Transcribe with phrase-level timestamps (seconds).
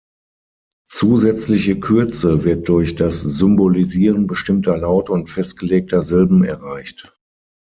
[0.89, 7.15] Zusätzliche Kürze wird durch das Symbolisieren bestimmter Laute und festgelegter Silben erreicht.